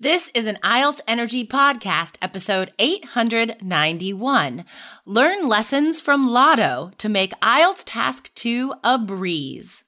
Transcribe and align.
This 0.00 0.28
is 0.34 0.48
an 0.48 0.58
IELTS 0.64 1.00
Energy 1.06 1.46
Podcast, 1.46 2.16
episode 2.20 2.72
891. 2.80 4.64
Learn 5.06 5.48
lessons 5.48 6.00
from 6.00 6.28
Lotto 6.28 6.90
to 6.98 7.08
make 7.08 7.30
IELTS 7.40 7.84
Task 7.86 8.34
2 8.34 8.74
a 8.82 8.98
breeze. 8.98 9.83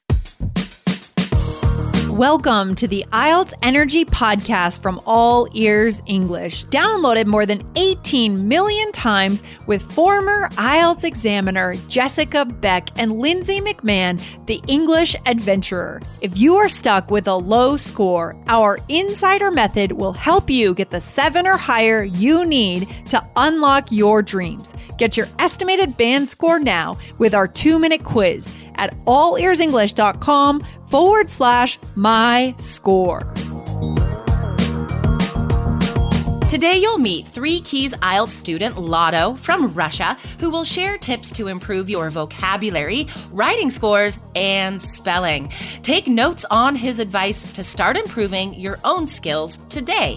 Welcome 2.17 2.75
to 2.77 2.89
the 2.89 3.05
IELTS 3.13 3.53
Energy 3.61 4.07
Podcast 4.07 4.81
from 4.81 5.03
All 5.05 5.49
Ears 5.53 6.01
English, 6.07 6.65
downloaded 6.69 7.27
more 7.27 7.45
than 7.45 7.63
18 7.77 8.49
million 8.49 8.91
times 8.93 9.43
with 9.67 9.83
former 9.93 10.49
IELTS 10.53 11.05
examiner 11.05 11.75
Jessica 11.89 12.47
Beck 12.47 12.89
and 12.97 13.21
Lindsay 13.21 13.61
McMahon, 13.61 14.19
the 14.47 14.63
English 14.67 15.15
adventurer. 15.27 16.01
If 16.23 16.39
you 16.39 16.57
are 16.57 16.71
stuck 16.71 17.11
with 17.11 17.29
a 17.29 17.35
low 17.35 17.77
score, 17.77 18.35
our 18.47 18.79
insider 18.89 19.51
method 19.51 19.93
will 19.93 20.15
help 20.15 20.49
you 20.49 20.73
get 20.73 20.93
the 20.93 21.03
seven 21.03 21.47
or 21.47 21.59
higher 21.59 22.03
you 22.03 22.47
need 22.47 22.89
to 23.11 23.23
unlock 23.37 23.93
your 23.93 24.23
dreams. 24.23 24.73
Get 24.97 25.19
your 25.19 25.29
estimated 25.39 25.99
band 25.99 26.31
score 26.31 26.59
now 26.59 26.97
with 27.19 27.35
our 27.35 27.47
two 27.47 27.79
minute 27.79 28.05
quiz 28.05 28.49
at 28.77 28.97
allearsenglish.com 29.05 30.67
forward 30.89 31.31
slash 31.31 31.79
my 31.95 32.55
score. 32.59 33.33
Today, 36.49 36.79
you'll 36.79 36.99
meet 36.99 37.27
Three 37.27 37.61
Keys 37.61 37.93
IELTS 37.95 38.31
student 38.31 38.79
Lotto 38.79 39.35
from 39.35 39.75
Russia, 39.75 40.17
who 40.39 40.49
will 40.49 40.65
share 40.65 40.97
tips 40.97 41.31
to 41.33 41.49
improve 41.49 41.91
your 41.91 42.09
vocabulary, 42.09 43.09
writing 43.31 43.69
scores, 43.69 44.19
and 44.35 44.81
spelling. 44.81 45.53
Take 45.83 46.07
notes 46.07 46.47
on 46.51 46.77
his 46.77 46.99
advice 46.99 47.43
to 47.53 47.65
start 47.65 47.97
improving 47.97 48.55
your 48.55 48.79
own 48.85 49.09
skills 49.09 49.59
today. 49.69 50.17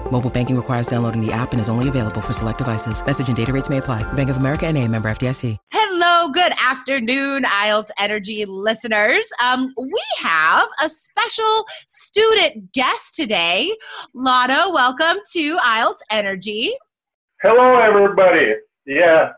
Mobile 0.11 0.29
banking 0.29 0.57
requires 0.57 0.87
downloading 0.87 1.25
the 1.25 1.31
app 1.31 1.53
and 1.53 1.61
is 1.61 1.69
only 1.69 1.87
available 1.87 2.19
for 2.19 2.33
select 2.33 2.57
devices. 2.57 3.03
Message 3.05 3.29
and 3.29 3.37
data 3.37 3.53
rates 3.53 3.69
may 3.69 3.77
apply. 3.77 4.03
Bank 4.13 4.29
of 4.29 4.35
America 4.35 4.67
and 4.67 4.77
a 4.77 4.85
member 4.85 5.09
FDIC. 5.09 5.57
Hello, 5.71 6.29
good 6.29 6.51
afternoon, 6.61 7.43
IELTS 7.43 7.91
Energy 7.97 8.43
listeners. 8.45 9.29
Um, 9.41 9.73
we 9.77 10.03
have 10.19 10.67
a 10.83 10.89
special 10.89 11.65
student 11.87 12.73
guest 12.73 13.15
today. 13.15 13.73
Lotto, 14.13 14.73
welcome 14.73 15.17
to 15.31 15.57
IELTS 15.57 15.99
Energy. 16.11 16.73
Hello, 17.41 17.79
everybody. 17.79 18.55
Yeah, 18.85 19.29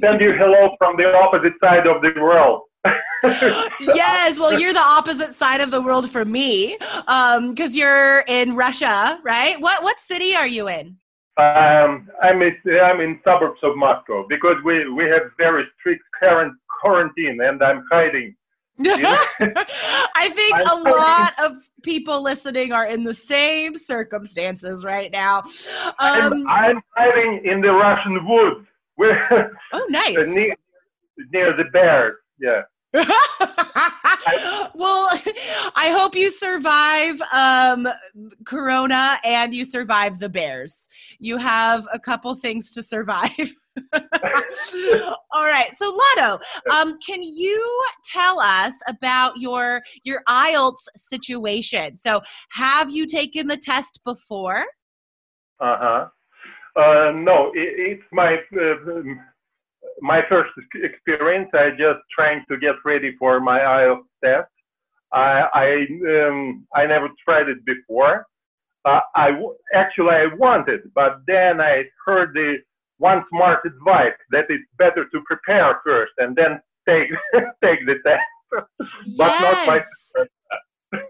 send 0.00 0.20
you 0.20 0.32
hello 0.34 0.76
from 0.78 0.98
the 0.98 1.12
opposite 1.16 1.54
side 1.62 1.88
of 1.88 2.00
the 2.00 2.12
world. 2.20 2.62
yes, 3.80 4.38
well, 4.38 4.58
you're 4.58 4.72
the 4.72 4.82
opposite 4.82 5.34
side 5.34 5.60
of 5.60 5.70
the 5.70 5.80
world 5.80 6.10
for 6.10 6.24
me, 6.24 6.76
because 6.78 7.36
um, 7.36 7.54
you're 7.72 8.20
in 8.20 8.56
Russia, 8.56 9.20
right? 9.22 9.60
What 9.60 9.82
what 9.82 10.00
city 10.00 10.34
are 10.34 10.46
you 10.46 10.68
in? 10.68 10.96
Um, 11.36 12.08
I'm 12.22 12.42
in, 12.42 12.56
I'm 12.82 13.00
in 13.00 13.20
suburbs 13.24 13.60
of 13.62 13.76
Moscow 13.76 14.26
because 14.28 14.56
we 14.64 14.88
we 14.90 15.04
have 15.04 15.22
very 15.38 15.64
strict 15.78 16.02
current 16.18 16.54
quarantine, 16.80 17.40
and 17.42 17.62
I'm 17.62 17.84
hiding. 17.90 18.34
I 18.82 20.30
think 20.34 20.56
I'm 20.56 20.86
a 20.86 20.90
lot 20.90 21.34
of 21.38 21.68
people 21.82 22.22
listening 22.22 22.72
are 22.72 22.86
in 22.86 23.04
the 23.04 23.12
same 23.12 23.76
circumstances 23.76 24.84
right 24.84 25.12
now. 25.12 25.40
Um, 25.98 26.46
I'm, 26.48 26.48
I'm 26.48 26.80
hiding 26.96 27.42
in 27.44 27.60
the 27.60 27.72
Russian 27.72 28.26
woods. 28.26 28.66
We're 28.96 29.52
oh, 29.74 29.86
nice. 29.90 30.16
near, 30.26 30.56
near 31.30 31.56
the 31.56 31.64
bears. 31.72 32.16
Yeah. 32.40 32.62
well, 34.74 35.08
I 35.76 35.94
hope 35.96 36.16
you 36.16 36.30
survive 36.30 37.20
um, 37.32 37.86
Corona 38.44 39.18
and 39.24 39.54
you 39.54 39.64
survive 39.64 40.18
the 40.18 40.28
Bears. 40.28 40.88
You 41.20 41.36
have 41.36 41.86
a 41.92 42.00
couple 42.00 42.34
things 42.34 42.72
to 42.72 42.82
survive. 42.82 43.54
All 43.92 45.46
right. 45.46 45.70
So, 45.76 45.96
Lotto, 46.16 46.40
um, 46.72 46.98
can 47.06 47.22
you 47.22 47.86
tell 48.04 48.40
us 48.40 48.74
about 48.88 49.36
your 49.36 49.82
your 50.02 50.22
IELTS 50.28 50.88
situation? 50.96 51.96
So, 51.96 52.20
have 52.50 52.90
you 52.90 53.06
taken 53.06 53.46
the 53.46 53.56
test 53.56 54.00
before? 54.04 54.64
Uh-huh. 55.60 56.08
Uh 56.76 57.12
No, 57.12 57.52
it, 57.54 58.00
it's 58.00 58.04
my 58.12 58.34
uh, 58.60 59.29
my 60.00 60.22
first 60.28 60.50
experience, 60.74 61.50
I 61.54 61.70
just 61.70 62.00
trying 62.14 62.44
to 62.50 62.56
get 62.58 62.76
ready 62.84 63.14
for 63.18 63.40
my 63.40 63.58
IELTS 63.60 64.04
test. 64.24 64.48
I 65.12 65.46
I, 65.54 66.26
um, 66.26 66.66
I 66.74 66.86
never 66.86 67.08
tried 67.24 67.48
it 67.48 67.64
before. 67.64 68.26
Uh, 68.84 69.00
I 69.14 69.32
actually 69.74 70.14
I 70.14 70.26
wanted, 70.38 70.80
but 70.94 71.20
then 71.26 71.60
I 71.60 71.84
heard 72.06 72.32
the 72.34 72.58
one 72.98 73.24
smart 73.30 73.60
advice 73.66 74.18
that 74.30 74.46
it's 74.48 74.64
better 74.78 75.04
to 75.12 75.20
prepare 75.26 75.80
first 75.84 76.12
and 76.18 76.36
then 76.36 76.60
take 76.88 77.08
take 77.64 77.80
the 77.86 77.96
test. 78.06 78.22
but 79.16 79.32
yes. 79.40 79.42
not 79.42 79.66
my. 79.66 81.00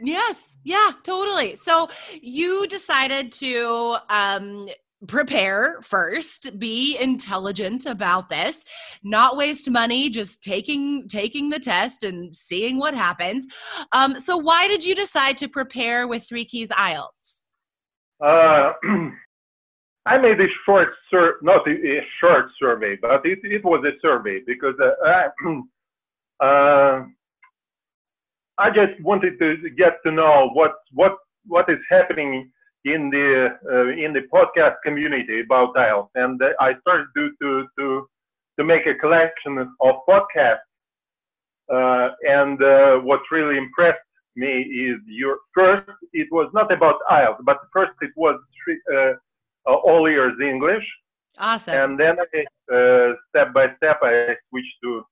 yes, 0.00 0.48
yeah, 0.64 0.90
totally. 1.02 1.56
So 1.56 1.88
you 2.20 2.66
decided 2.66 3.32
to 3.32 3.96
um, 4.08 4.68
prepare 5.08 5.78
first 5.82 6.58
be 6.58 6.96
intelligent 7.00 7.86
about 7.86 8.28
this 8.28 8.64
not 9.02 9.36
waste 9.36 9.68
money 9.70 10.08
just 10.08 10.42
taking 10.42 11.08
taking 11.08 11.48
the 11.48 11.58
test 11.58 12.04
and 12.04 12.34
seeing 12.34 12.78
what 12.78 12.94
happens. 12.94 13.46
Um, 13.92 14.18
so 14.20 14.36
why 14.36 14.68
did 14.68 14.84
you 14.84 14.94
decide 14.94 15.36
to 15.38 15.48
prepare 15.48 16.06
with 16.06 16.26
three 16.28 16.44
keys 16.44 16.70
ielts 16.70 17.42
uh, 18.22 18.72
i 20.06 20.18
made 20.18 20.40
a 20.40 20.46
short 20.64 20.88
sur- 21.10 21.38
not 21.42 21.66
a, 21.68 22.00
short 22.20 22.46
survey 22.58 22.96
but 23.00 23.24
it, 23.24 23.40
it 23.42 23.64
was 23.64 23.84
a 23.84 23.98
survey 24.00 24.40
because 24.46 24.74
uh, 24.80 25.28
uh, 26.44 27.02
i 28.58 28.70
just 28.70 29.00
wanted 29.00 29.38
to 29.38 29.70
get 29.76 29.94
to 30.04 30.12
know 30.12 30.50
what 30.52 30.74
what 30.92 31.16
what 31.46 31.68
is 31.68 31.78
happening 31.90 32.50
in 32.84 33.10
the 33.10 33.56
uh, 33.70 33.88
in 33.88 34.12
the 34.12 34.22
podcast 34.32 34.76
community 34.84 35.40
about 35.40 35.74
IELTS, 35.74 36.08
and 36.16 36.40
I 36.60 36.74
started 36.80 37.06
to 37.16 37.30
to 37.40 37.66
to 37.78 38.08
to 38.58 38.64
make 38.64 38.86
a 38.86 38.94
collection 38.94 39.58
of 39.58 39.94
podcasts. 40.08 40.58
Uh, 41.72 42.10
and 42.28 42.62
uh, 42.62 42.96
what 42.98 43.20
really 43.30 43.56
impressed 43.56 44.00
me 44.36 44.62
is 44.62 44.98
your 45.06 45.38
first. 45.54 45.88
It 46.12 46.28
was 46.32 46.50
not 46.52 46.72
about 46.72 46.96
IELTS, 47.10 47.44
but 47.44 47.58
first 47.72 47.92
it 48.00 48.10
was 48.16 48.38
uh, 48.92 48.96
uh, 48.96 49.74
all 49.74 50.06
ears 50.06 50.34
English. 50.40 50.84
Awesome. 51.38 51.74
And 51.74 52.00
then 52.00 52.16
I, 52.20 52.74
uh, 52.74 53.14
step 53.30 53.54
by 53.54 53.74
step 53.76 54.00
I 54.02 54.36
switched 54.48 54.76
to 54.82 55.04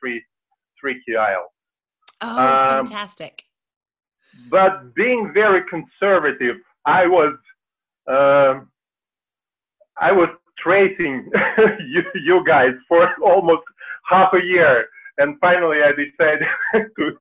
three 0.00 0.24
three 0.80 1.00
key 1.04 1.12
IELTS. 1.12 1.52
Oh, 2.20 2.38
um, 2.38 2.86
fantastic! 2.86 3.42
But 4.50 4.94
being 4.94 5.32
very 5.32 5.62
conservative 5.68 6.56
I 6.88 7.06
was 7.06 7.34
um, 8.08 8.70
I 10.00 10.10
was 10.10 10.30
tracing 10.56 11.30
you, 11.86 12.02
you 12.24 12.42
guys 12.46 12.72
for 12.88 13.10
almost 13.22 13.62
half 14.08 14.32
a 14.32 14.42
year, 14.42 14.86
and 15.18 15.36
finally 15.38 15.78
I 15.82 15.92
decided 15.92 16.48
to 16.98 17.18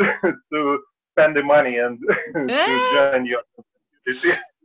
to, 0.00 0.32
to 0.52 0.78
spend 1.12 1.36
the 1.36 1.42
money 1.44 1.78
and 1.78 1.98
to 2.34 3.10
join 3.12 3.26
your 3.26 3.42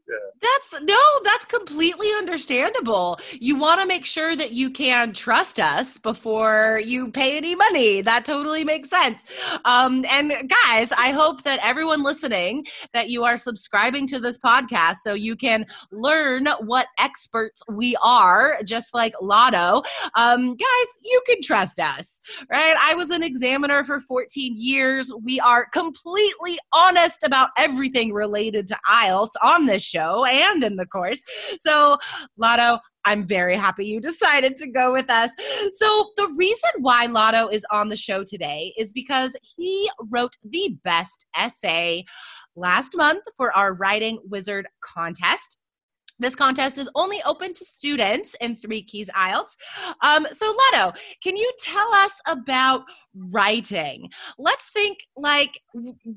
community. 0.09 0.39
That's 0.41 0.81
no, 0.83 0.99
that's 1.23 1.45
completely 1.45 2.07
understandable. 2.11 3.19
You 3.33 3.57
want 3.57 3.81
to 3.81 3.87
make 3.87 4.05
sure 4.05 4.35
that 4.35 4.53
you 4.53 4.69
can 4.69 5.13
trust 5.13 5.59
us 5.59 5.97
before 5.97 6.81
you 6.83 7.11
pay 7.11 7.37
any 7.37 7.55
money. 7.55 8.01
That 8.01 8.25
totally 8.25 8.63
makes 8.63 8.89
sense. 8.89 9.25
Um, 9.65 10.05
and 10.09 10.29
guys, 10.29 10.89
I 10.97 11.11
hope 11.11 11.43
that 11.43 11.59
everyone 11.61 12.03
listening 12.03 12.65
that 12.93 13.09
you 13.09 13.23
are 13.23 13.37
subscribing 13.37 14.07
to 14.07 14.19
this 14.19 14.37
podcast 14.37 14.97
so 14.97 15.13
you 15.13 15.35
can 15.35 15.65
learn 15.91 16.47
what 16.61 16.87
experts 16.99 17.61
we 17.69 17.95
are, 18.01 18.59
just 18.63 18.93
like 18.93 19.13
Lotto. 19.21 19.81
Um, 20.15 20.55
guys, 20.55 20.87
you 21.03 21.21
can 21.27 21.41
trust 21.41 21.79
us, 21.79 22.21
right? 22.49 22.75
I 22.79 22.95
was 22.95 23.09
an 23.09 23.23
examiner 23.23 23.83
for 23.83 23.99
14 23.99 24.53
years. 24.55 25.11
We 25.21 25.39
are 25.39 25.65
completely 25.71 26.57
honest 26.71 27.23
about 27.23 27.49
everything 27.57 28.13
related 28.13 28.67
to 28.67 28.77
IELTS 28.89 29.31
on 29.43 29.65
this 29.65 29.83
show 29.83 29.98
show 29.99 30.25
and 30.25 30.63
in 30.63 30.75
the 30.75 30.85
course. 30.85 31.21
So, 31.59 31.97
Lotto, 32.37 32.79
I'm 33.05 33.25
very 33.25 33.55
happy 33.55 33.85
you 33.85 33.99
decided 33.99 34.57
to 34.57 34.67
go 34.67 34.91
with 34.91 35.09
us. 35.09 35.31
So, 35.71 36.11
the 36.15 36.29
reason 36.37 36.69
why 36.79 37.05
Lotto 37.05 37.47
is 37.47 37.65
on 37.71 37.89
the 37.89 37.95
show 37.95 38.23
today 38.23 38.73
is 38.77 38.91
because 38.91 39.35
he 39.41 39.89
wrote 40.09 40.35
the 40.43 40.77
best 40.83 41.25
essay 41.37 42.03
last 42.55 42.95
month 42.95 43.23
for 43.37 43.55
our 43.55 43.73
Writing 43.73 44.19
Wizard 44.29 44.67
contest. 44.81 45.57
This 46.19 46.35
contest 46.35 46.77
is 46.77 46.89
only 46.95 47.21
open 47.25 47.53
to 47.53 47.65
students 47.65 48.35
in 48.41 48.55
Three 48.55 48.83
Keys 48.83 49.09
IELTS. 49.09 49.55
Um, 50.01 50.27
so, 50.31 50.53
Leto, 50.73 50.91
can 51.23 51.37
you 51.37 51.49
tell 51.59 51.93
us 51.95 52.19
about 52.27 52.83
writing? 53.15 54.09
Let's 54.37 54.69
think 54.69 54.99
like, 55.15 55.61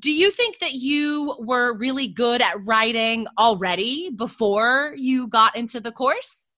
do 0.00 0.12
you 0.12 0.31
think 0.31 0.58
that 0.58 0.75
you 0.75 1.37
were 1.38 1.76
really 1.76 2.08
good 2.08 2.43
at 2.43 2.54
writing 2.64 3.26
already 3.38 4.10
before 4.10 4.93
you 4.96 5.28
got 5.28 5.56
into 5.56 5.78
the 5.78 5.93
course? 5.93 6.52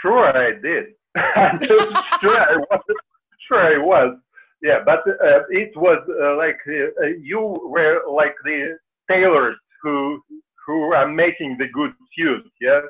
Sure, 0.00 0.36
I 0.36 0.52
did. 0.52 0.84
sure, 1.66 2.40
I 2.40 2.56
was. 2.56 2.80
Sure, 3.48 3.74
I 3.74 3.78
was. 3.78 4.16
Yeah, 4.62 4.78
but 4.84 5.00
uh, 5.06 5.42
it 5.50 5.76
was 5.76 5.98
uh, 6.22 6.36
like 6.36 6.58
uh, 6.66 7.06
you 7.20 7.40
were 7.40 8.02
like 8.10 8.34
the 8.44 8.78
tailors 9.10 9.56
making 11.16 11.56
the 11.58 11.68
good 11.68 11.92
suit. 12.16 12.44
Yeah. 12.60 12.80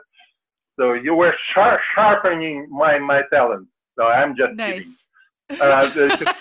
So 0.79 0.93
you 0.93 1.15
were 1.15 1.35
sharp, 1.55 1.81
sharpening 1.95 2.69
my 2.71 2.99
my 2.99 3.23
talent. 3.33 3.69
So 3.97 4.05
I'm 4.07 4.37
just 4.37 4.55
nice. 4.55 5.07
kidding. 5.49 5.63
Uh, 5.63 5.89
to, 5.91 6.35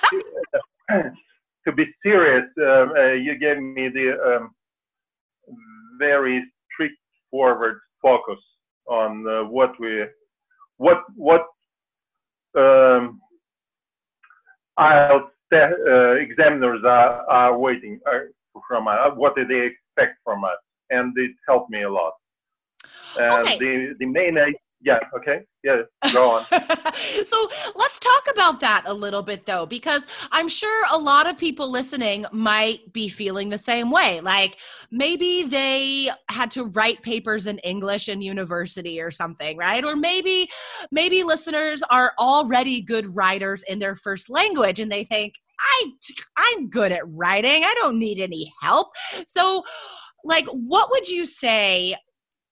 to, 1.65 1.71
be 1.71 1.85
serious, 2.03 2.45
um, 2.57 2.91
uh, 2.97 3.11
you 3.11 3.37
gave 3.37 3.61
me 3.61 3.87
the 3.87 4.17
um, 4.25 4.51
very 5.99 6.43
straightforward 6.73 7.79
focus 8.01 8.39
on 8.87 9.27
uh, 9.27 9.43
what 9.43 9.79
we, 9.79 10.05
what 10.77 11.03
what 11.15 11.45
um, 12.57 13.21
IELTS 14.79 15.29
uh, 15.53 16.11
examiners 16.15 16.83
are, 16.83 17.29
are 17.29 17.57
waiting 17.57 17.99
uh, 18.07 18.19
from 18.67 18.87
us. 18.87 19.11
What 19.15 19.35
do 19.35 19.45
they 19.45 19.67
expect 19.67 20.17
from 20.23 20.43
us? 20.43 20.57
And 20.89 21.13
it 21.17 21.31
helped 21.47 21.69
me 21.69 21.83
a 21.83 21.89
lot. 21.89 22.13
And 23.19 23.41
okay. 23.41 23.59
the 23.59 23.95
the 23.99 24.05
main 24.05 24.37
yeah 24.81 24.99
okay 25.17 25.41
yeah 25.63 25.81
go 26.13 26.31
on. 26.31 26.45
So 27.25 27.49
let's 27.75 27.99
talk 27.99 28.27
about 28.31 28.59
that 28.59 28.83
a 28.85 28.93
little 28.93 29.23
bit 29.23 29.45
though 29.45 29.65
because 29.65 30.07
i'm 30.31 30.47
sure 30.47 30.85
a 30.91 30.97
lot 30.97 31.27
of 31.27 31.37
people 31.37 31.69
listening 31.69 32.25
might 32.31 32.91
be 32.93 33.09
feeling 33.09 33.49
the 33.49 33.57
same 33.57 33.89
way. 33.89 34.21
Like 34.21 34.57
maybe 34.91 35.43
they 35.43 36.09
had 36.29 36.51
to 36.51 36.65
write 36.65 37.01
papers 37.01 37.47
in 37.47 37.57
english 37.59 38.07
in 38.09 38.21
university 38.21 39.01
or 39.01 39.11
something 39.11 39.57
right? 39.57 39.83
Or 39.83 39.95
maybe 39.95 40.49
maybe 40.91 41.23
listeners 41.23 41.81
are 41.89 42.13
already 42.19 42.81
good 42.81 43.15
writers 43.15 43.63
in 43.63 43.79
their 43.79 43.95
first 43.95 44.29
language 44.29 44.79
and 44.79 44.91
they 44.91 45.03
think 45.03 45.33
i 45.59 45.91
i'm 46.37 46.69
good 46.69 46.91
at 46.91 47.01
writing. 47.07 47.63
I 47.63 47.73
don't 47.75 47.97
need 47.97 48.19
any 48.19 48.53
help. 48.61 48.89
So 49.25 49.63
like 50.25 50.47
what 50.47 50.89
would 50.91 51.07
you 51.07 51.25
say 51.25 51.95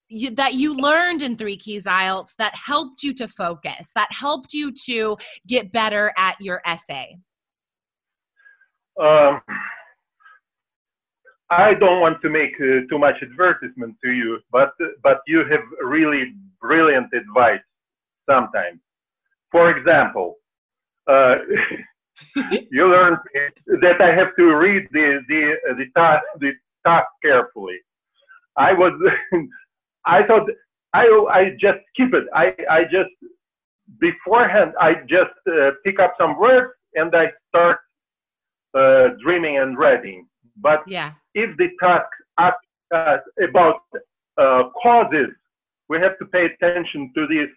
you, 0.08 0.30
that 0.30 0.54
you 0.54 0.76
learned 0.76 1.22
in 1.22 1.36
Three 1.36 1.56
Keys 1.56 1.84
IELTS 1.84 2.36
that 2.38 2.54
helped 2.54 3.02
you 3.02 3.12
to 3.14 3.26
focus, 3.28 3.90
that 3.94 4.08
helped 4.12 4.52
you 4.52 4.72
to 4.86 5.16
get 5.46 5.72
better 5.72 6.12
at 6.16 6.36
your 6.40 6.62
essay? 6.64 7.18
Um, 9.00 9.40
I 11.50 11.74
don't 11.74 12.00
want 12.00 12.22
to 12.22 12.30
make 12.30 12.54
uh, 12.60 12.86
too 12.88 12.98
much 12.98 13.16
advertisement 13.22 13.96
to 14.04 14.10
you, 14.12 14.38
but 14.52 14.72
but 15.02 15.18
you 15.26 15.44
have 15.50 15.60
really 15.82 16.34
brilliant 16.60 17.12
advice 17.12 17.60
sometimes. 18.30 18.80
For 19.50 19.76
example, 19.76 20.36
uh, 21.08 21.36
you 22.70 22.88
learn 22.88 23.18
that 23.82 24.00
I 24.00 24.14
have 24.14 24.34
to 24.38 24.44
read 24.54 24.86
the 24.92 25.20
the 25.28 25.54
the, 25.78 26.20
the 26.40 26.52
task 26.86 27.08
carefully. 27.22 27.78
I 28.56 28.72
was, 28.72 28.92
I 30.06 30.22
thought 30.24 30.48
I 30.94 31.06
I 31.30 31.50
just 31.58 31.80
keep 31.96 32.14
it. 32.14 32.24
I 32.34 32.54
I 32.70 32.84
just 32.84 33.10
beforehand 34.00 34.72
I 34.80 34.94
just 35.08 35.34
uh, 35.48 35.70
pick 35.84 35.98
up 36.00 36.14
some 36.18 36.38
words 36.38 36.72
and 36.94 37.14
I 37.14 37.32
start 37.48 37.78
uh, 38.74 39.08
dreaming 39.22 39.58
and 39.58 39.76
writing. 39.78 40.26
But 40.56 40.82
yeah. 40.86 41.12
if 41.34 41.56
the 41.56 41.68
task 41.80 42.06
asks 42.38 42.58
uh, 42.94 43.18
about 43.42 43.80
uh, 44.38 44.64
causes, 44.82 45.28
we 45.88 45.98
have 45.98 46.18
to 46.18 46.26
pay 46.26 46.46
attention 46.46 47.12
to 47.14 47.26
this 47.26 47.48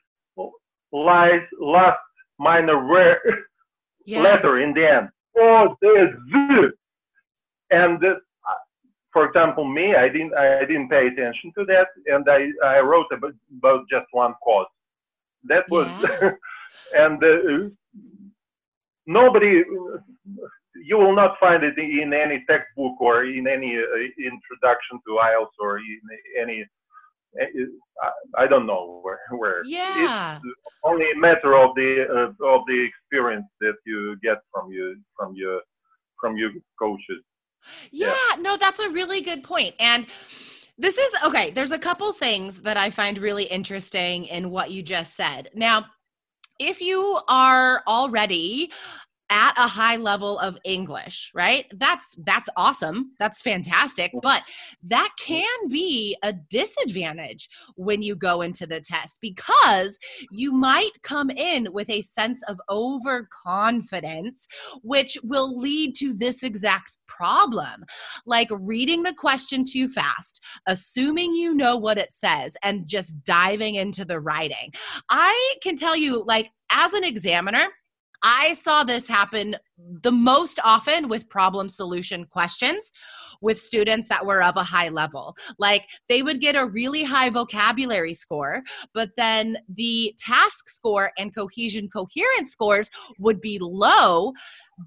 last, 0.91 1.45
last 1.59 1.99
minor 2.39 2.87
word, 2.87 3.19
yeah. 4.05 4.21
letter 4.21 4.59
in 4.61 4.73
the 4.73 4.89
end. 4.89 5.09
Oh, 5.37 5.75
there's 5.81 6.13
z. 6.31 6.67
And 7.69 8.01
for 9.17 9.25
example, 9.25 9.65
me, 9.65 9.95
I 9.95 10.07
didn't, 10.09 10.35
I 10.35 10.59
didn't 10.59 10.89
pay 10.89 11.07
attention 11.07 11.51
to 11.57 11.65
that, 11.65 11.87
and 12.05 12.23
I, 12.29 12.49
I 12.63 12.81
wrote 12.81 13.07
about, 13.11 13.33
about 13.57 13.89
just 13.89 14.05
one 14.11 14.35
cause. 14.43 14.67
That 15.45 15.63
was, 15.71 15.87
yeah. 16.03 16.33
and 17.03 17.23
uh, 17.23 17.69
nobody, 19.07 19.63
you 20.85 20.97
will 20.99 21.15
not 21.15 21.39
find 21.39 21.63
it 21.63 21.79
in 21.79 22.13
any 22.13 22.45
textbook 22.47 23.01
or 23.01 23.25
in 23.25 23.47
any 23.47 23.75
uh, 23.75 24.27
introduction 24.31 24.99
to 25.07 25.17
IELTS 25.29 25.57
or 25.59 25.79
in 25.79 25.99
any. 26.39 26.63
I 28.37 28.45
don't 28.45 28.67
know 28.67 28.99
where. 29.01 29.19
Where 29.31 29.63
yeah. 29.65 30.37
It's 30.37 30.75
only 30.83 31.07
a 31.11 31.17
matter 31.17 31.55
of 31.55 31.73
the 31.75 32.05
uh, 32.17 32.45
of 32.45 32.61
the 32.67 32.87
experience 32.89 33.47
that 33.61 33.77
you 33.87 34.15
get 34.21 34.37
from 34.53 34.71
you 34.71 34.95
from 35.17 35.33
your 35.35 35.61
from 36.21 36.37
your 36.37 36.51
coaches. 36.77 37.23
Yeah, 37.91 38.07
yeah, 38.07 38.41
no, 38.41 38.57
that's 38.57 38.79
a 38.79 38.89
really 38.89 39.21
good 39.21 39.43
point. 39.43 39.75
And 39.79 40.07
this 40.77 40.97
is 40.97 41.15
okay. 41.25 41.51
There's 41.51 41.71
a 41.71 41.79
couple 41.79 42.11
things 42.13 42.61
that 42.61 42.77
I 42.77 42.91
find 42.91 43.17
really 43.17 43.45
interesting 43.45 44.25
in 44.25 44.49
what 44.51 44.71
you 44.71 44.83
just 44.83 45.15
said. 45.15 45.49
Now, 45.55 45.85
if 46.59 46.81
you 46.81 47.19
are 47.27 47.83
already 47.87 48.71
at 49.29 49.53
a 49.57 49.67
high 49.67 49.97
level 49.97 50.39
of 50.39 50.57
english 50.63 51.31
right? 51.33 51.65
That's 51.75 52.15
that's 52.25 52.49
awesome. 52.57 53.11
That's 53.19 53.41
fantastic. 53.41 54.11
But 54.21 54.43
that 54.83 55.09
can 55.19 55.69
be 55.69 56.17
a 56.23 56.33
disadvantage 56.33 57.49
when 57.75 58.01
you 58.01 58.15
go 58.15 58.41
into 58.41 58.65
the 58.65 58.81
test 58.81 59.19
because 59.21 59.97
you 60.31 60.51
might 60.51 60.91
come 61.03 61.29
in 61.29 61.71
with 61.71 61.89
a 61.89 62.01
sense 62.01 62.43
of 62.43 62.59
overconfidence 62.69 64.47
which 64.81 65.17
will 65.23 65.57
lead 65.57 65.95
to 65.97 66.13
this 66.13 66.43
exact 66.43 66.93
problem. 67.07 67.85
Like 68.25 68.49
reading 68.51 69.03
the 69.03 69.13
question 69.13 69.63
too 69.63 69.87
fast 69.89 70.43
assuming 70.67 71.33
you 71.33 71.53
know 71.53 71.77
what 71.77 71.97
it 71.97 72.11
says 72.11 72.57
and 72.63 72.87
just 72.87 73.23
diving 73.23 73.75
into 73.75 74.05
the 74.05 74.19
writing. 74.19 74.73
I 75.09 75.55
can 75.61 75.75
tell 75.75 75.95
you 75.95 76.23
like 76.25 76.49
as 76.71 76.93
an 76.93 77.03
examiner 77.03 77.67
I 78.23 78.53
saw 78.53 78.83
this 78.83 79.07
happen 79.07 79.55
the 80.01 80.11
most 80.11 80.59
often 80.63 81.07
with 81.07 81.29
problem 81.29 81.69
solution 81.69 82.25
questions 82.25 82.91
with 83.41 83.59
students 83.59 84.07
that 84.09 84.25
were 84.25 84.41
of 84.41 84.57
a 84.57 84.63
high 84.63 84.89
level. 84.89 85.35
Like 85.59 85.87
they 86.09 86.23
would 86.23 86.41
get 86.41 86.55
a 86.55 86.65
really 86.65 87.03
high 87.03 87.29
vocabulary 87.29 88.13
score, 88.13 88.63
but 88.93 89.11
then 89.17 89.57
the 89.69 90.15
task 90.17 90.69
score 90.69 91.11
and 91.17 91.33
cohesion 91.33 91.89
coherence 91.89 92.51
scores 92.51 92.89
would 93.19 93.39
be 93.39 93.59
low 93.61 94.33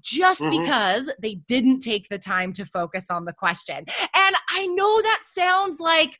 just 0.01 0.41
mm-hmm. 0.41 0.61
because 0.61 1.11
they 1.21 1.35
didn't 1.47 1.79
take 1.79 2.07
the 2.09 2.17
time 2.17 2.53
to 2.53 2.65
focus 2.65 3.09
on 3.09 3.25
the 3.25 3.33
question. 3.33 3.77
And 3.77 4.35
I 4.49 4.67
know 4.67 5.01
that 5.01 5.19
sounds 5.21 5.79
like 5.79 6.17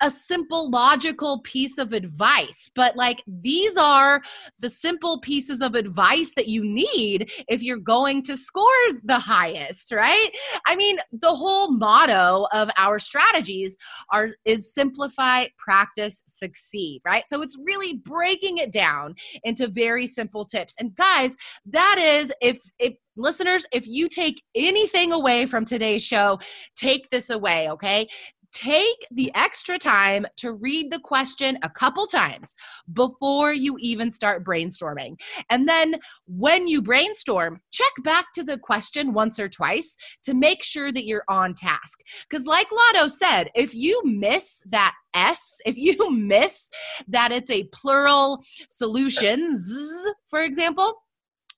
a 0.00 0.10
simple 0.10 0.70
logical 0.70 1.40
piece 1.40 1.78
of 1.78 1.92
advice 1.92 2.70
but 2.74 2.96
like 2.96 3.22
these 3.26 3.76
are 3.76 4.20
the 4.60 4.70
simple 4.70 5.20
pieces 5.20 5.60
of 5.60 5.74
advice 5.74 6.32
that 6.36 6.48
you 6.48 6.64
need 6.64 7.30
if 7.48 7.62
you're 7.62 7.78
going 7.78 8.22
to 8.22 8.36
score 8.36 8.66
the 9.04 9.18
highest 9.18 9.92
right? 9.92 10.30
I 10.66 10.76
mean 10.76 10.98
the 11.12 11.34
whole 11.34 11.72
motto 11.72 12.46
of 12.52 12.70
our 12.76 12.98
strategies 12.98 13.76
are 14.12 14.28
is 14.44 14.72
simplify 14.72 15.46
practice 15.58 16.22
succeed 16.26 17.00
right? 17.04 17.26
So 17.26 17.42
it's 17.42 17.56
really 17.64 17.94
breaking 17.94 18.58
it 18.58 18.72
down 18.72 19.14
into 19.44 19.68
very 19.68 20.06
simple 20.06 20.44
tips. 20.44 20.74
And 20.78 20.94
guys 20.94 21.36
that 21.66 21.96
is 21.98 22.32
if 22.40 22.60
if 22.78 22.94
listeners, 23.18 23.66
if 23.72 23.86
you 23.86 24.08
take 24.08 24.42
anything 24.54 25.12
away 25.12 25.44
from 25.44 25.64
today's 25.64 26.02
show, 26.02 26.38
take 26.76 27.10
this 27.10 27.30
away, 27.30 27.68
okay? 27.68 28.08
Take 28.52 29.06
the 29.10 29.30
extra 29.34 29.78
time 29.78 30.26
to 30.36 30.52
read 30.52 30.90
the 30.90 30.98
question 30.98 31.58
a 31.62 31.70
couple 31.70 32.06
times 32.06 32.54
before 32.92 33.52
you 33.52 33.76
even 33.80 34.10
start 34.10 34.44
brainstorming. 34.44 35.18
And 35.50 35.68
then 35.68 35.96
when 36.26 36.68
you 36.68 36.82
brainstorm, 36.82 37.60
check 37.70 37.92
back 38.02 38.26
to 38.34 38.44
the 38.44 38.58
question 38.58 39.12
once 39.12 39.38
or 39.38 39.48
twice 39.48 39.96
to 40.24 40.34
make 40.34 40.62
sure 40.62 40.92
that 40.92 41.06
you're 41.06 41.24
on 41.28 41.54
task. 41.54 42.00
Because, 42.28 42.46
like 42.46 42.68
Lotto 42.70 43.08
said, 43.08 43.50
if 43.54 43.74
you 43.74 44.00
miss 44.04 44.62
that 44.70 44.94
S, 45.14 45.60
if 45.66 45.76
you 45.76 46.10
miss 46.10 46.70
that 47.08 47.32
it's 47.32 47.50
a 47.50 47.64
plural 47.72 48.42
solutions, 48.70 49.70
for 50.30 50.42
example, 50.42 50.94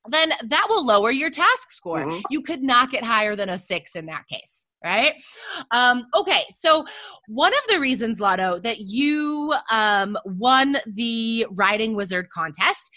then 0.09 0.30
that 0.49 0.66
will 0.69 0.85
lower 0.85 1.11
your 1.11 1.30
task 1.30 1.73
score. 1.73 2.07
Mm-hmm. 2.07 2.21
You 2.30 2.42
could 2.42 2.62
not 2.62 2.90
get 2.90 3.04
higher 3.04 3.37
than 3.37 3.50
a 3.50 3.59
six 3.59 3.95
in 3.95 4.07
that 4.07 4.26
case 4.26 4.66
right? 4.85 5.14
Um, 5.71 6.07
okay, 6.14 6.45
so 6.50 6.85
one 7.28 7.52
of 7.52 7.61
the 7.69 7.80
reasons, 7.80 8.21
Lotto, 8.21 8.59
that 8.61 8.78
you 8.80 9.54
um, 9.71 10.16
won 10.25 10.76
the 10.87 11.47
Writing 11.50 11.95
Wizard 11.95 12.30
contest 12.30 12.90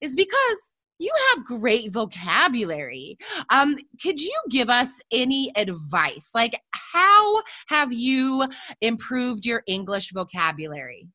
is 0.00 0.14
because 0.14 0.74
you 0.98 1.12
have 1.32 1.44
great 1.44 1.92
vocabulary. 1.92 3.16
Um, 3.50 3.76
could 4.02 4.20
you 4.20 4.34
give 4.50 4.68
us 4.68 5.00
any 5.12 5.52
advice? 5.56 6.30
Like, 6.34 6.60
how 6.72 7.42
have 7.68 7.92
you 7.92 8.48
improved 8.80 9.46
your 9.46 9.62
English 9.68 10.10
vocabulary? 10.12 11.06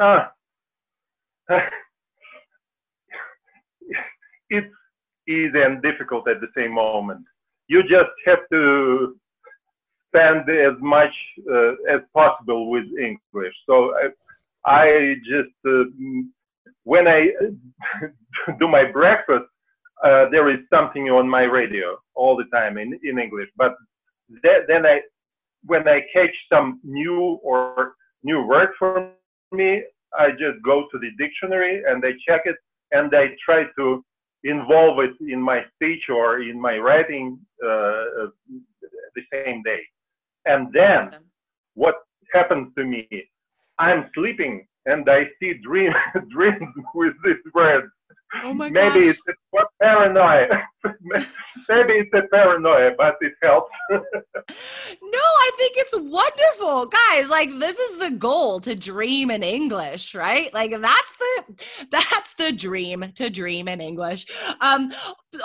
Uh, 0.00 0.26
it's 4.50 4.74
easy 5.28 5.60
and 5.62 5.82
difficult 5.82 6.28
at 6.28 6.40
the 6.40 6.48
same 6.56 6.72
moment 6.74 7.24
you 7.68 7.82
just 7.82 8.10
have 8.24 8.40
to 8.50 9.14
spend 10.08 10.48
as 10.48 10.72
much 10.80 11.12
uh, 11.52 11.72
as 11.88 12.00
possible 12.14 12.70
with 12.70 12.86
English. 12.98 13.54
So 13.68 13.94
I, 13.94 14.08
I 14.66 15.14
just, 15.18 15.54
uh, 15.66 15.84
when 16.84 17.06
I 17.06 17.28
do 18.58 18.66
my 18.66 18.90
breakfast, 18.90 19.44
uh, 20.02 20.26
there 20.30 20.48
is 20.50 20.60
something 20.72 21.10
on 21.10 21.28
my 21.28 21.42
radio 21.42 21.98
all 22.14 22.36
the 22.36 22.46
time 22.56 22.78
in, 22.78 22.98
in 23.02 23.18
English. 23.18 23.48
But 23.56 23.74
th- 24.42 24.64
then 24.66 24.86
I, 24.86 25.00
when 25.64 25.86
I 25.86 26.00
catch 26.12 26.34
some 26.50 26.80
new 26.82 27.38
or 27.42 27.94
new 28.22 28.46
word 28.46 28.70
for 28.78 29.10
me, 29.52 29.82
I 30.18 30.30
just 30.30 30.62
go 30.64 30.86
to 30.90 30.98
the 30.98 31.10
dictionary 31.18 31.82
and 31.86 32.02
I 32.04 32.12
check 32.26 32.42
it 32.46 32.56
and 32.92 33.14
I 33.14 33.34
try 33.44 33.64
to 33.76 34.04
involve 34.44 35.00
it 35.00 35.14
in 35.20 35.40
my 35.40 35.64
speech 35.74 36.04
or 36.08 36.40
in 36.42 36.60
my 36.60 36.78
writing 36.78 37.38
uh, 37.64 37.68
uh, 37.68 38.26
the 39.14 39.22
same 39.32 39.62
day. 39.62 39.80
And 40.46 40.72
then 40.72 41.08
awesome. 41.08 41.24
what 41.74 41.96
happens 42.32 42.72
to 42.76 42.84
me? 42.84 43.08
I'm 43.78 44.10
sleeping 44.14 44.66
and 44.86 45.08
I 45.08 45.24
see 45.40 45.54
dream, 45.54 45.92
dreams 46.30 46.74
with 46.94 47.14
this 47.24 47.36
word. 47.54 47.90
Oh 48.44 48.52
my 48.52 48.68
Maybe 48.68 49.06
gosh. 49.06 49.16
it's 49.16 49.22
a 49.28 49.64
paranoia. 49.82 50.62
Maybe 51.68 51.92
it's 51.94 52.12
a 52.14 52.22
paranoia, 52.30 52.92
but 52.96 53.16
it 53.20 53.32
helps. 53.42 53.70
no, 53.90 53.98
I 54.50 55.50
think 55.56 55.74
it's 55.76 55.94
wonderful. 55.96 56.86
Guys, 56.86 57.30
like 57.30 57.50
this 57.58 57.78
is 57.78 57.98
the 57.98 58.10
goal 58.10 58.60
to 58.60 58.74
dream 58.74 59.30
in 59.30 59.42
English, 59.42 60.14
right? 60.14 60.52
Like 60.52 60.70
that's 60.70 61.16
the 61.18 61.64
that's 61.90 62.34
the 62.34 62.52
dream 62.52 63.12
to 63.14 63.30
dream 63.30 63.66
in 63.68 63.80
English. 63.80 64.26
Um 64.60 64.92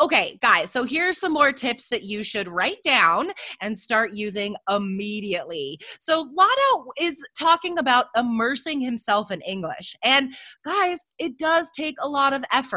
okay, 0.01 0.37
guys, 0.41 0.71
so 0.71 0.83
here's 0.83 1.19
some 1.19 1.33
more 1.33 1.51
tips 1.51 1.89
that 1.89 2.03
you 2.03 2.23
should 2.23 2.47
write 2.47 2.81
down 2.83 3.31
and 3.61 3.77
start 3.77 4.13
using 4.13 4.55
immediately. 4.69 5.79
So, 5.99 6.29
Lotto 6.33 6.91
is 6.99 7.23
talking 7.37 7.77
about 7.77 8.07
immersing 8.15 8.81
himself 8.81 9.31
in 9.31 9.41
English. 9.41 9.95
And, 10.03 10.33
guys, 10.65 11.05
it 11.19 11.37
does 11.37 11.69
take 11.75 11.95
a 12.01 12.07
lot 12.07 12.33
of 12.33 12.43
effort. 12.51 12.72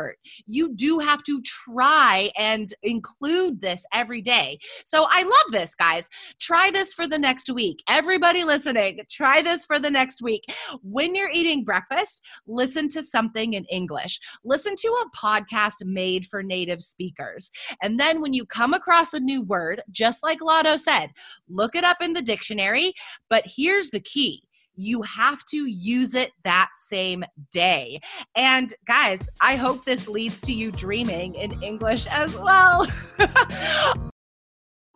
You 0.47 0.75
do 0.75 0.99
have 0.99 1.23
to 1.25 1.41
try 1.43 2.31
and 2.37 2.73
include 2.83 3.61
this 3.61 3.85
every 3.93 4.23
day. 4.23 4.59
So, 4.85 5.07
I 5.09 5.23
love 5.23 5.53
this, 5.53 5.75
guys. 5.75 6.09
Try 6.39 6.71
this 6.73 6.93
for 6.93 7.07
the 7.07 7.19
next 7.19 7.51
week. 7.51 7.83
Everybody 7.89 8.45
listening, 8.45 9.01
try 9.11 9.43
this 9.43 9.65
for 9.65 9.79
the 9.79 9.91
next 9.91 10.23
week. 10.23 10.45
When 10.83 11.15
you're 11.15 11.31
eating 11.33 11.65
breakfast, 11.65 12.23
listen 12.47 12.89
to 12.91 13.03
something 13.03 13.55
in 13.55 13.65
English. 13.67 14.21
Listen 14.45 14.75
to 14.77 14.89
a 14.89 15.17
podcast 15.17 15.85
made 15.85 16.27
for 16.27 16.43
native 16.43 16.83
speakers 16.83 17.07
speakers. 17.07 17.51
And 17.83 17.99
then 17.99 18.21
when 18.21 18.33
you 18.33 18.45
come 18.45 18.75
across 18.75 19.13
a 19.13 19.21
new 19.21 19.43
word, 19.43 19.83
just 19.91 20.23
like 20.23 20.41
Lotto 20.41 20.77
said, 20.77 21.11
look 21.49 21.75
it 21.75 21.85
up 21.85 21.99
in 22.03 22.13
the 22.13 22.23
dictionary. 22.23 22.93
But 23.29 23.45
here's 23.47 23.91
the 23.91 24.01
key 24.01 24.43
you 24.77 25.03
have 25.03 25.45
to 25.47 25.67
use 25.67 26.15
it 26.15 26.33
that 26.45 26.71
same 26.75 27.25
day. 27.51 27.99
And 28.35 28.73
guys, 28.87 29.29
I 29.41 29.57
hope 29.57 29.85
this 29.85 30.07
leads 30.09 30.41
to 30.43 30.53
you 30.53 30.71
dreaming 30.71 31.35
in 31.35 31.63
English 31.63 32.07
as 32.07 32.37
well. 32.37 32.87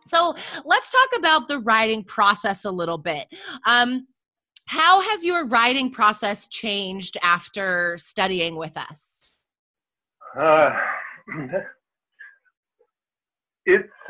so 0.05 0.35
let's 0.65 0.91
talk 0.91 1.09
about 1.17 1.47
the 1.47 1.59
writing 1.59 2.03
process 2.03 2.65
a 2.65 2.71
little 2.71 2.97
bit. 2.97 3.27
Um, 3.65 4.07
how 4.67 5.01
has 5.01 5.25
your 5.25 5.45
writing 5.47 5.91
process 5.91 6.47
changed 6.47 7.17
after 7.23 7.97
studying 7.97 8.55
with 8.55 8.77
us? 8.77 9.37
Uh, 10.39 10.69
it's 13.65 13.89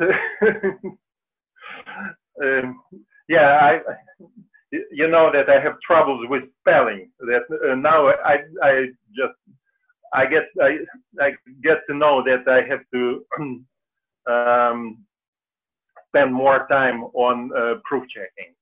um, 2.42 2.80
yeah 3.28 3.58
I 3.60 3.80
you 4.90 5.08
know 5.08 5.30
that 5.32 5.48
I 5.48 5.60
have 5.60 5.74
troubles 5.86 6.26
with 6.28 6.44
spelling 6.60 7.10
that 7.20 7.42
uh, 7.50 7.74
now 7.74 8.08
I 8.08 8.38
I 8.62 8.86
just 9.16 9.34
I 10.12 10.26
get 10.26 10.44
I 10.60 10.78
I 11.20 11.32
get 11.62 11.78
to 11.88 11.94
know 11.94 12.22
that 12.24 12.48
I 12.48 12.62
have 12.68 12.80
to 12.94 13.24
um, 14.32 15.04
spend 16.08 16.32
more 16.32 16.66
time 16.68 17.04
on 17.14 17.50
uh, 17.56 17.74
proof 17.84 18.04
checking 18.08 18.54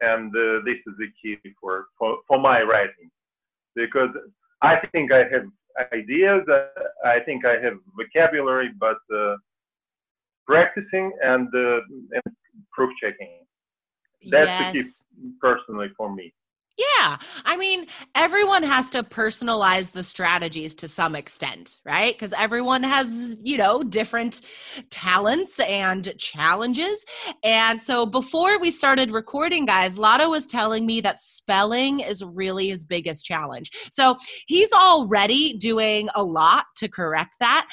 and 0.00 0.34
uh, 0.34 0.64
this 0.64 0.78
is 0.86 0.94
the 0.98 1.08
key 1.20 1.38
for, 1.60 1.86
for 1.98 2.18
for 2.26 2.38
my 2.38 2.62
writing 2.62 3.10
because 3.74 4.10
I 4.62 4.76
think 4.92 5.12
I 5.12 5.24
have 5.32 5.46
ideas 5.92 6.42
uh, 6.48 6.82
I 7.04 7.20
think 7.20 7.44
I 7.44 7.58
have 7.64 7.74
vocabulary 7.96 8.70
but 8.78 8.98
uh, 9.14 9.36
practicing 10.50 11.12
and, 11.22 11.48
uh, 11.54 11.80
and 12.12 12.34
proof 12.72 12.90
checking. 13.00 13.46
That's 14.26 14.46
yes. 14.46 14.72
the 14.72 14.82
key 14.82 15.30
personally 15.40 15.88
for 15.96 16.14
me. 16.14 16.32
Yeah. 16.98 17.18
I 17.44 17.56
mean, 17.56 17.86
everyone 18.14 18.62
has 18.62 18.88
to 18.90 19.02
personalize 19.02 19.90
the 19.90 20.02
strategies 20.02 20.74
to 20.76 20.88
some 20.88 21.14
extent, 21.14 21.80
right? 21.84 22.14
Because 22.14 22.32
everyone 22.32 22.82
has, 22.82 23.36
you 23.42 23.58
know, 23.58 23.82
different 23.82 24.40
talents 24.88 25.60
and 25.60 26.14
challenges. 26.18 27.04
And 27.44 27.82
so 27.82 28.06
before 28.06 28.58
we 28.58 28.70
started 28.70 29.10
recording, 29.10 29.66
guys, 29.66 29.98
Lotto 29.98 30.30
was 30.30 30.46
telling 30.46 30.86
me 30.86 31.02
that 31.02 31.18
spelling 31.18 32.00
is 32.00 32.24
really 32.24 32.68
his 32.68 32.86
biggest 32.86 33.26
challenge. 33.26 33.70
So 33.92 34.16
he's 34.46 34.72
already 34.72 35.58
doing 35.58 36.08
a 36.14 36.22
lot 36.22 36.64
to 36.76 36.88
correct 36.88 37.36
that 37.40 37.68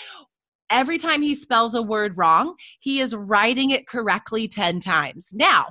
every 0.70 0.98
time 0.98 1.22
he 1.22 1.36
spells 1.36 1.76
a 1.76 1.82
word 1.82 2.18
wrong, 2.18 2.56
he 2.80 3.00
is 3.00 3.16
writing 3.16 3.72
it 3.72 3.88
correctly 3.88 4.48
10 4.48 4.80
times. 4.80 5.30
Now, 5.34 5.68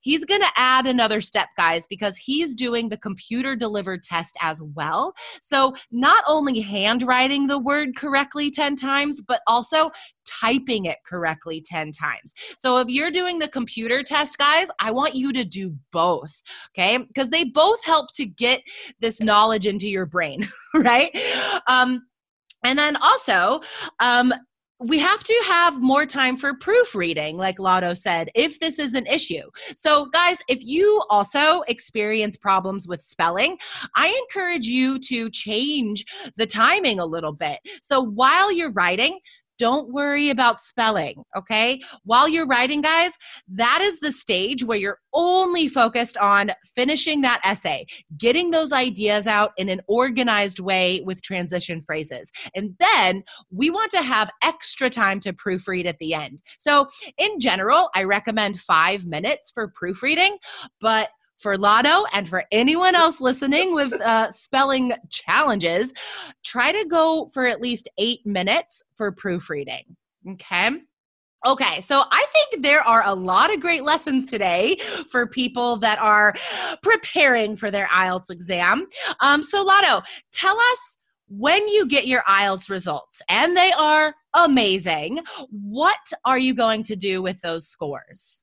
he's 0.00 0.24
going 0.24 0.40
to 0.40 0.52
add 0.56 0.86
another 0.86 1.20
step, 1.20 1.48
guys, 1.56 1.86
because 1.86 2.16
he's 2.16 2.54
doing 2.54 2.88
the 2.88 2.96
computer 2.96 3.54
delivered 3.54 4.02
test 4.02 4.36
as 4.40 4.62
well. 4.74 5.14
So, 5.40 5.74
not 5.90 6.24
only 6.26 6.60
handwriting 6.60 7.46
the 7.46 7.58
word 7.58 7.96
correctly 7.96 8.50
10 8.50 8.76
times, 8.76 9.22
but 9.22 9.40
also 9.46 9.90
typing 10.24 10.86
it 10.86 10.98
correctly 11.06 11.60
10 11.60 11.92
times. 11.92 12.34
So, 12.58 12.78
if 12.78 12.88
you're 12.88 13.10
doing 13.10 13.38
the 13.38 13.48
computer 13.48 14.02
test, 14.02 14.38
guys, 14.38 14.68
I 14.80 14.90
want 14.90 15.14
you 15.14 15.32
to 15.32 15.44
do 15.44 15.76
both, 15.92 16.42
okay? 16.72 16.98
Because 16.98 17.30
they 17.30 17.44
both 17.44 17.84
help 17.84 18.12
to 18.14 18.26
get 18.26 18.62
this 19.00 19.20
knowledge 19.20 19.66
into 19.66 19.88
your 19.88 20.06
brain, 20.06 20.48
right? 20.74 21.10
Um, 21.66 22.02
and 22.64 22.78
then 22.78 22.96
also, 22.96 23.60
um, 23.98 24.32
we 24.80 24.98
have 24.98 25.22
to 25.22 25.42
have 25.46 25.82
more 25.82 26.06
time 26.06 26.38
for 26.38 26.54
proofreading, 26.54 27.36
like 27.36 27.58
Lotto 27.58 27.92
said, 27.92 28.30
if 28.34 28.58
this 28.60 28.78
is 28.78 28.94
an 28.94 29.06
issue. 29.06 29.42
So, 29.76 30.06
guys, 30.06 30.38
if 30.48 30.64
you 30.64 31.02
also 31.10 31.60
experience 31.68 32.38
problems 32.38 32.88
with 32.88 33.02
spelling, 33.02 33.58
I 33.94 34.08
encourage 34.08 34.66
you 34.66 34.98
to 35.00 35.28
change 35.30 36.06
the 36.36 36.46
timing 36.46 36.98
a 36.98 37.04
little 37.04 37.34
bit. 37.34 37.58
So, 37.82 38.00
while 38.00 38.50
you're 38.50 38.72
writing, 38.72 39.18
Don't 39.60 39.92
worry 39.92 40.30
about 40.30 40.58
spelling, 40.58 41.22
okay? 41.36 41.82
While 42.04 42.30
you're 42.30 42.46
writing, 42.46 42.80
guys, 42.80 43.12
that 43.46 43.80
is 43.82 44.00
the 44.00 44.10
stage 44.10 44.64
where 44.64 44.78
you're 44.78 45.00
only 45.12 45.68
focused 45.68 46.16
on 46.16 46.52
finishing 46.64 47.20
that 47.20 47.42
essay, 47.44 47.84
getting 48.16 48.52
those 48.52 48.72
ideas 48.72 49.26
out 49.26 49.52
in 49.58 49.68
an 49.68 49.82
organized 49.86 50.60
way 50.60 51.02
with 51.04 51.20
transition 51.20 51.82
phrases. 51.82 52.32
And 52.54 52.74
then 52.78 53.22
we 53.50 53.68
want 53.68 53.90
to 53.90 54.00
have 54.00 54.30
extra 54.42 54.88
time 54.88 55.20
to 55.20 55.34
proofread 55.34 55.84
at 55.84 55.98
the 55.98 56.14
end. 56.14 56.40
So, 56.58 56.86
in 57.18 57.38
general, 57.38 57.90
I 57.94 58.04
recommend 58.04 58.60
five 58.60 59.04
minutes 59.04 59.50
for 59.50 59.68
proofreading, 59.68 60.38
but 60.80 61.10
for 61.40 61.56
Lotto 61.56 62.04
and 62.12 62.28
for 62.28 62.44
anyone 62.52 62.94
else 62.94 63.20
listening 63.20 63.74
with 63.74 63.92
uh, 63.94 64.30
spelling 64.30 64.92
challenges, 65.08 65.92
try 66.44 66.70
to 66.70 66.84
go 66.86 67.28
for 67.32 67.46
at 67.46 67.60
least 67.60 67.88
eight 67.98 68.24
minutes 68.26 68.82
for 68.94 69.10
proofreading. 69.10 69.96
Okay. 70.32 70.70
Okay, 71.46 71.80
so 71.80 72.04
I 72.10 72.26
think 72.34 72.62
there 72.62 72.82
are 72.82 73.02
a 73.06 73.14
lot 73.14 73.52
of 73.52 73.60
great 73.60 73.82
lessons 73.82 74.26
today 74.26 74.76
for 75.10 75.26
people 75.26 75.78
that 75.78 75.98
are 75.98 76.34
preparing 76.82 77.56
for 77.56 77.70
their 77.70 77.86
IELTS 77.86 78.28
exam. 78.28 78.86
Um, 79.20 79.42
so, 79.42 79.64
Lotto, 79.64 80.04
tell 80.32 80.54
us 80.54 80.98
when 81.28 81.66
you 81.68 81.86
get 81.86 82.06
your 82.06 82.22
IELTS 82.28 82.68
results, 82.68 83.22
and 83.30 83.56
they 83.56 83.72
are 83.72 84.14
amazing, 84.34 85.20
what 85.48 86.12
are 86.26 86.38
you 86.38 86.52
going 86.52 86.82
to 86.82 86.96
do 86.96 87.22
with 87.22 87.40
those 87.40 87.68
scores? 87.68 88.42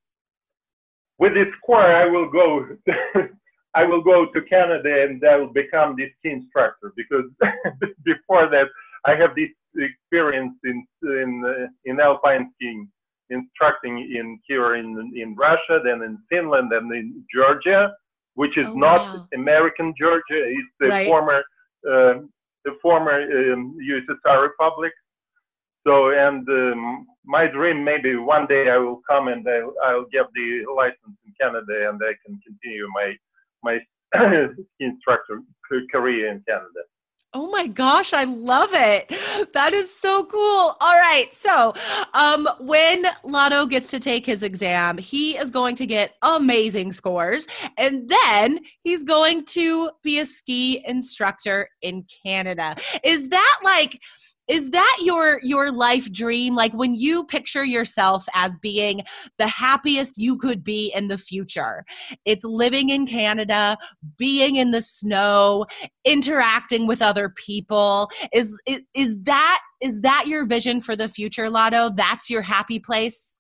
With 1.20 1.34
this 1.34 1.48
score, 1.62 1.82
I 1.82 2.06
will 2.06 2.30
go. 2.30 2.68
I 3.76 3.84
will 3.84 4.02
go 4.02 4.26
to 4.26 4.42
Canada 4.42 5.04
and 5.04 5.24
I 5.24 5.36
will 5.38 5.54
become 5.54 5.96
this 5.96 6.10
ski 6.20 6.32
instructor 6.32 6.94
because 6.96 7.26
before 8.04 8.50
that 8.50 8.68
I 9.06 9.16
have 9.16 9.36
this 9.36 9.50
experience 9.76 10.54
in 10.64 10.86
in 11.04 11.44
uh, 11.46 11.68
in 11.86 12.00
alpine 12.00 12.52
skiing, 12.56 12.90
instructing 13.30 14.00
in 14.00 14.40
here 14.48 14.76
in 14.76 14.88
in 15.16 15.36
Russia, 15.36 15.80
then 15.84 16.02
in 16.02 16.18
Finland, 16.30 16.72
and 16.74 16.92
in 16.92 17.24
Georgia, 17.34 17.94
which 18.34 18.58
is 18.58 18.68
oh, 18.68 18.74
not 18.74 19.02
wow. 19.02 19.28
American 19.34 19.94
Georgia. 20.00 20.42
It's 20.58 20.74
the 20.80 20.88
right. 20.88 21.08
former 21.08 21.44
uh, 21.92 22.14
the 22.66 22.74
former 22.82 23.18
um, 23.54 23.78
USSR 23.92 24.42
republic. 24.42 24.94
So, 25.86 26.12
and 26.12 26.48
um, 26.50 27.08
my 27.28 27.46
dream 27.46 27.84
maybe 27.84 28.16
one 28.16 28.48
day 28.48 28.70
I 28.70 28.78
will 28.78 29.02
come 29.08 29.28
and 29.28 29.48
I'll, 29.48 29.74
I'll 29.84 30.06
get 30.12 30.26
the 30.34 30.64
license 30.76 31.18
in 31.26 31.34
Canada 31.40 31.90
and 31.90 32.02
I 32.02 32.14
can 32.26 32.40
continue 32.46 32.88
my 32.94 33.14
my 33.64 33.80
instructor 34.80 35.42
career 35.92 36.32
in 36.32 36.42
Canada. 36.48 36.82
Oh 37.34 37.52
my 37.52 37.68
gosh, 37.68 38.14
I 38.14 38.24
love 38.24 38.70
it. 38.72 39.14
That 39.54 39.74
is 39.74 39.94
so 39.94 40.26
cool. 40.26 40.76
All 40.80 40.98
right. 41.00 41.28
So, 41.34 41.74
um, 42.14 42.48
when 42.60 43.06
Lotto 43.24 43.66
gets 43.66 43.92
to 43.92 44.00
take 44.00 44.26
his 44.26 44.44
exam, 44.44 44.98
he 44.98 45.38
is 45.38 45.52
going 45.52 45.76
to 45.76 45.86
get 45.86 46.16
amazing 46.22 46.94
scores. 46.94 47.46
And 47.78 48.10
then 48.10 48.60
he's 48.84 49.04
going 49.04 49.44
to 49.48 49.92
be 50.04 50.20
a 50.20 50.26
ski 50.26 50.82
instructor 50.88 51.70
in 51.82 52.06
Canada. 52.26 52.76
Is 53.04 53.28
that 53.30 53.60
like, 53.64 54.02
is 54.48 54.72
that 54.72 54.98
your 55.04 55.40
your 55.44 55.72
life 55.72 56.12
dream? 56.12 56.56
Like 56.56 56.74
when 56.74 56.96
you 56.96 57.26
picture 57.26 57.66
yourself 57.66 58.26
as 58.34 58.56
being 58.58 59.04
the 59.38 59.48
happiest 59.48 60.18
you 60.18 60.38
could 60.38 60.64
be 60.64 60.92
in 60.96 61.08
the 61.08 61.18
future 61.18 61.86
it's 62.26 62.44
living 62.44 62.90
in 62.90 63.06
canada 63.06 63.78
being 64.18 64.58
in 64.58 64.72
the 64.72 64.82
snow 64.82 65.66
interacting 66.06 66.88
with 66.88 67.02
other 67.02 67.30
people. 67.30 68.10
Is 68.34 68.60
is, 68.68 68.82
is 68.94 69.18
that 69.24 69.60
is 69.82 70.02
that 70.02 70.26
your 70.28 70.46
vision 70.46 70.82
for 70.82 70.96
the 70.96 71.08
future 71.08 71.50
lotto? 71.50 71.90
That's 71.90 72.30
your 72.30 72.42
happy 72.42 72.80
place? 72.80 73.38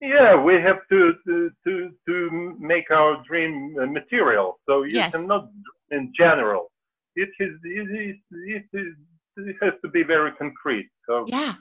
Yeah 0.00 0.34
we 0.34 0.54
have 0.54 0.80
to 0.90 1.14
to 1.26 1.50
to, 1.64 1.90
to 2.06 2.56
make 2.58 2.90
our 2.90 3.22
dream 3.26 3.74
material. 3.92 4.58
So 4.68 4.82
you 4.82 4.96
yes. 4.96 5.12
cannot 5.12 5.48
in 5.90 6.12
general 6.16 6.70
it 7.14 7.30
is 7.40 7.52
it 7.64 7.88
is, 8.10 8.16
it 8.46 8.78
is 8.78 8.94
it 9.36 9.56
has 9.62 9.74
to 9.82 9.88
be 9.88 10.02
very 10.02 10.32
concrete. 10.32 10.88
So 11.08 11.24
yeah, 11.28 11.54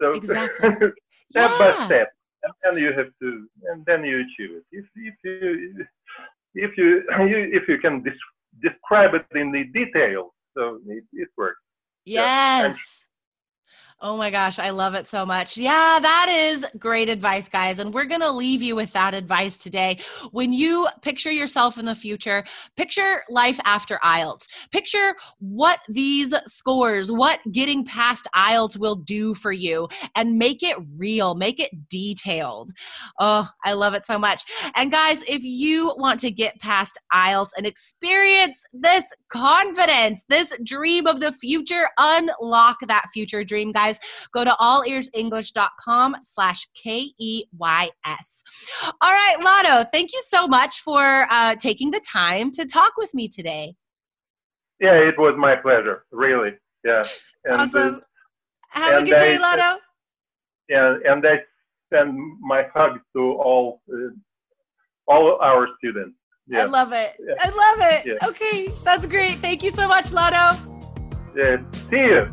so 0.00 0.12
exactly. 0.12 0.70
step 1.30 1.50
yeah. 1.50 1.58
by 1.58 1.84
step, 1.86 2.12
and 2.42 2.52
then 2.62 2.82
you 2.82 2.92
have 2.92 3.10
to, 3.20 3.48
and 3.70 3.84
then 3.86 4.04
you 4.04 4.20
achieve 4.20 4.56
it. 4.56 4.64
If 4.72 4.84
if 4.96 5.14
you 5.24 5.86
if 6.54 6.76
you, 6.76 7.02
if 7.52 7.68
you 7.68 7.78
can 7.78 8.04
describe 8.62 9.14
it 9.14 9.26
in 9.34 9.52
the 9.52 9.64
details, 9.64 10.30
so 10.56 10.80
it, 10.86 11.04
it 11.12 11.28
works. 11.36 11.60
Yes. 12.04 12.74
Yeah. 12.74 13.01
Oh 14.04 14.16
my 14.16 14.30
gosh, 14.30 14.58
I 14.58 14.70
love 14.70 14.94
it 14.94 15.06
so 15.06 15.24
much. 15.24 15.56
Yeah, 15.56 16.00
that 16.02 16.26
is 16.28 16.66
great 16.76 17.08
advice, 17.08 17.48
guys. 17.48 17.78
And 17.78 17.94
we're 17.94 18.04
going 18.04 18.20
to 18.20 18.32
leave 18.32 18.60
you 18.60 18.74
with 18.74 18.92
that 18.94 19.14
advice 19.14 19.56
today. 19.56 20.00
When 20.32 20.52
you 20.52 20.88
picture 21.02 21.30
yourself 21.30 21.78
in 21.78 21.84
the 21.84 21.94
future, 21.94 22.42
picture 22.76 23.22
life 23.30 23.60
after 23.64 24.00
IELTS. 24.02 24.48
Picture 24.72 25.14
what 25.38 25.78
these 25.88 26.34
scores, 26.46 27.12
what 27.12 27.38
getting 27.52 27.84
past 27.84 28.26
IELTS 28.34 28.76
will 28.76 28.96
do 28.96 29.34
for 29.34 29.52
you, 29.52 29.88
and 30.16 30.36
make 30.36 30.64
it 30.64 30.78
real, 30.96 31.36
make 31.36 31.60
it 31.60 31.70
detailed. 31.88 32.72
Oh, 33.20 33.48
I 33.64 33.74
love 33.74 33.94
it 33.94 34.04
so 34.04 34.18
much. 34.18 34.42
And 34.74 34.90
guys, 34.90 35.22
if 35.28 35.44
you 35.44 35.94
want 35.96 36.18
to 36.20 36.32
get 36.32 36.58
past 36.58 36.98
IELTS 37.12 37.50
and 37.56 37.68
experience 37.68 38.64
this 38.72 39.12
confidence, 39.28 40.24
this 40.28 40.52
dream 40.64 41.06
of 41.06 41.20
the 41.20 41.32
future, 41.32 41.88
unlock 41.98 42.78
that 42.88 43.06
future 43.14 43.44
dream, 43.44 43.70
guys 43.70 43.91
guys, 43.92 44.28
go 44.32 44.44
to 44.44 44.50
allearsenglish.com 44.60 46.16
slash 46.22 46.68
K-E-Y-S. 46.74 48.42
All 49.00 49.10
right, 49.10 49.36
Lotto, 49.42 49.88
thank 49.92 50.12
you 50.12 50.22
so 50.22 50.46
much 50.46 50.80
for 50.80 51.26
uh, 51.30 51.54
taking 51.56 51.90
the 51.90 52.00
time 52.00 52.50
to 52.52 52.66
talk 52.66 52.92
with 52.96 53.12
me 53.14 53.28
today. 53.28 53.74
Yeah, 54.80 54.94
it 54.94 55.18
was 55.18 55.34
my 55.38 55.56
pleasure, 55.56 56.04
really. 56.10 56.52
Yeah. 56.84 57.04
And, 57.44 57.60
awesome. 57.60 57.94
Uh, 58.74 58.80
Have 58.80 59.02
a 59.02 59.04
good 59.04 59.18
day, 59.18 59.38
Lotto. 59.38 59.80
Yeah, 60.68 60.96
and 61.04 61.26
I 61.26 61.40
send 61.92 62.18
my 62.40 62.66
hugs 62.74 63.00
to 63.14 63.20
all 63.20 63.82
uh, 63.92 64.08
all 65.08 65.38
our 65.42 65.68
students. 65.78 66.16
Yeah. 66.46 66.62
I 66.62 66.64
love 66.64 66.92
it. 66.92 67.16
Yeah. 67.20 67.34
I 67.40 67.48
love 67.50 67.92
it. 67.92 68.06
Yeah. 68.06 68.28
Okay, 68.28 68.68
that's 68.84 69.04
great. 69.06 69.38
Thank 69.40 69.62
you 69.62 69.70
so 69.70 69.86
much, 69.86 70.12
Lotto. 70.12 70.58
Yeah. 71.36 71.58
See 71.90 71.96
you. 71.96 72.32